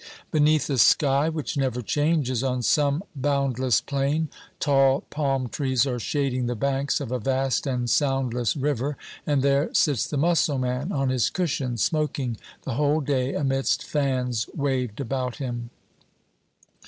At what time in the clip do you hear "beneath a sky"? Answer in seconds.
0.31-1.29